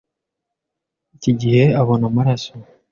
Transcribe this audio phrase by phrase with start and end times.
[1.15, 2.51] iki gihe abona amaraso